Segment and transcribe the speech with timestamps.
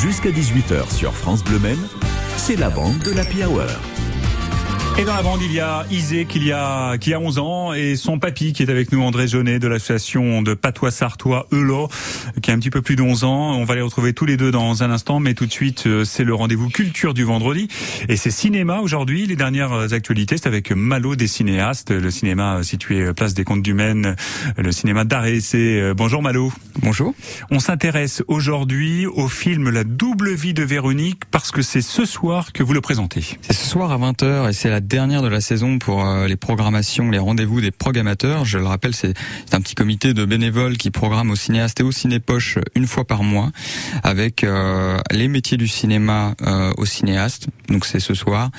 [0.00, 1.86] Jusqu'à 18h sur France Bleu Maine,
[2.38, 3.66] c'est la bande de la Hour.
[5.00, 7.96] Et dans la bande, il y a Isée qui, a, qui a 11 ans et
[7.96, 11.88] son papy qui est avec nous, André Jeunet de l'association de patois sartois Eulot,
[12.42, 13.54] qui a un petit peu plus de 11 ans.
[13.54, 16.04] On va les retrouver tous les deux dans un instant, mais tout de suite, euh,
[16.04, 17.68] c'est le rendez-vous culture du vendredi.
[18.10, 19.24] Et c'est cinéma aujourd'hui.
[19.24, 23.72] Les dernières actualités, c'est avec Malo des cinéastes, le cinéma situé place des Comptes du
[23.72, 24.16] Maine,
[24.58, 25.94] le cinéma d'art et essai.
[25.96, 26.52] Bonjour Malo.
[26.82, 27.14] Bonjour.
[27.50, 32.52] On s'intéresse aujourd'hui au film La double vie de Véronique parce que c'est ce soir
[32.52, 33.22] que vous le présentez.
[33.40, 36.34] C'est ce soir à 20h et c'est la dernière de la saison pour euh, les
[36.34, 38.44] programmations, les rendez-vous des programmateurs.
[38.44, 39.14] Je le rappelle, c'est
[39.52, 43.22] un petit comité de bénévoles qui programme au cinéaste et au cinépoche une fois par
[43.22, 43.52] mois
[44.02, 47.46] avec euh, les métiers du cinéma euh, au cinéaste.
[47.68, 48.50] Donc c'est ce soir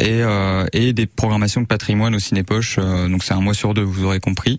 [0.00, 0.22] et,
[0.72, 2.78] et des programmations de patrimoine au cinépoche.
[3.08, 4.58] donc c'est un mois sur deux, vous aurez compris.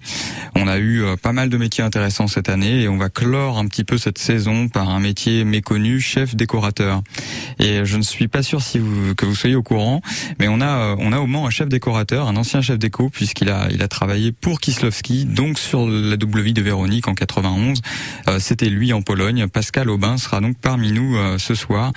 [0.55, 3.67] On a eu pas mal de métiers intéressants cette année et on va clore un
[3.67, 7.01] petit peu cette saison par un métier méconnu, chef décorateur.
[7.59, 10.01] Et je ne suis pas sûr si vous, que vous soyez au courant,
[10.39, 13.49] mais on a on a au Mans un chef décorateur, un ancien chef déco, puisqu'il
[13.49, 17.81] a, il a travaillé pour Kislovski, donc sur la vie de Véronique en 91.
[18.27, 19.47] Euh, C'était lui en Pologne.
[19.47, 21.91] Pascal Aubin sera donc parmi nous euh, ce soir.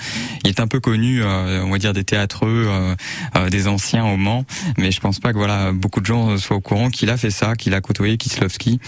[0.45, 4.17] Il est un peu connu, euh, on va dire, des théâtreux, euh, des anciens au
[4.17, 4.45] Mans,
[4.79, 7.31] mais je pense pas que voilà beaucoup de gens soient au courant qu'il a fait
[7.31, 8.81] ça, qu'il a côtoyé Kislovski.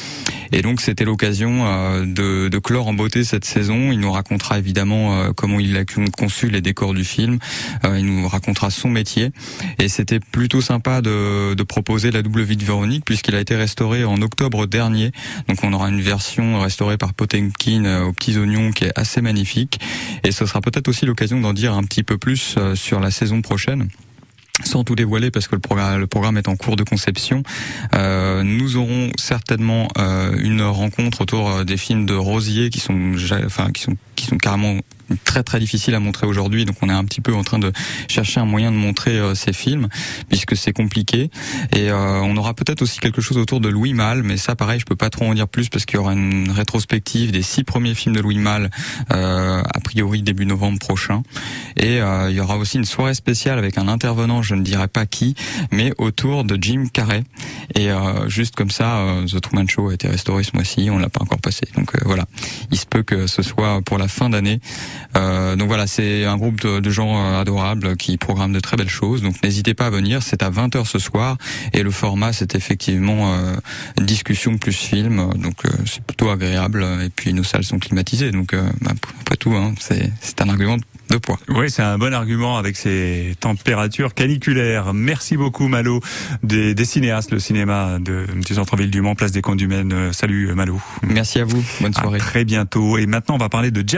[0.52, 3.92] Et donc c'était l'occasion de, de, clore en beauté cette saison.
[3.92, 7.38] Il nous racontera évidemment comment il a conçu les décors du film.
[7.84, 9.30] il nous racontera son métier.
[9.78, 13.56] Et c'était plutôt sympa de, de, proposer la double vie de Véronique puisqu'il a été
[13.56, 15.12] restauré en octobre dernier.
[15.48, 19.20] Donc on aura une version restaurée par Potemkin euh, aux petits oignons qui est assez
[19.20, 19.80] magnifique.
[20.24, 23.10] Et ce sera peut-être aussi l'occasion d'en dire un petit peu plus euh, sur la
[23.10, 23.88] saison prochaine
[24.64, 25.60] sans tout dévoiler parce que le
[26.06, 27.42] programme, est en cours de conception.
[27.94, 33.14] Euh, nous aurons certainement euh, une rencontre autour euh, des films de Rosier qui sont,
[33.44, 34.78] enfin, qui sont, qui sont carrément
[35.24, 36.64] très très difficile à montrer aujourd'hui.
[36.64, 37.70] Donc on est un petit peu en train de
[38.08, 39.88] chercher un moyen de montrer euh, ces films
[40.28, 41.30] puisque c'est compliqué.
[41.76, 44.86] Et on aura peut-être aussi quelque chose autour de Louis Malle, mais ça pareil, je
[44.86, 47.94] peux pas trop en dire plus parce qu'il y aura une rétrospective des six premiers
[47.94, 48.70] films de Louis Malle
[49.92, 51.22] priori début novembre prochain.
[51.76, 54.88] Et euh, il y aura aussi une soirée spéciale avec un intervenant, je ne dirais
[54.88, 55.34] pas qui,
[55.70, 57.24] mais autour de Jim Carrey.
[57.74, 61.10] Et euh, juste comme ça, The Truman Show a été restauré ce mois-ci, on l'a
[61.10, 61.66] pas encore passé.
[61.76, 62.24] Donc voilà,
[62.70, 64.60] il se peut que ce soit pour la fin d'année.
[65.16, 68.88] Euh, donc voilà, c'est un groupe de, gens euh, adorables qui programment de très belles
[68.88, 69.22] choses.
[69.22, 71.36] Donc n'hésitez pas à venir, c'est à 20h ce soir
[71.72, 73.54] et le format c'est effectivement euh,
[74.00, 75.32] discussion plus film.
[75.36, 78.30] Donc euh, c'est plutôt agréable et puis nos salles sont climatisées.
[78.30, 80.76] Donc bah, après tout, hein, c'est un argument
[81.08, 81.38] de poids.
[81.48, 84.92] Oui, c'est un bon argument avec ces températures caniculaires.
[84.94, 86.00] Merci beaucoup Malo
[86.42, 90.12] des, des cinéastes, le cinéma de, du centre-ville du Mans, place des du Maine.
[90.12, 90.80] Salut Malo.
[91.02, 92.18] Merci à vous, bonne soirée.
[92.18, 92.98] À très bientôt.
[92.98, 93.82] Et maintenant on va parler de